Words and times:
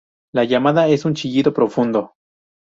La 0.33 0.45
llamada 0.45 0.87
es 0.87 1.05
un 1.05 1.13
chillido 1.13 1.53
profundo. 1.53 2.15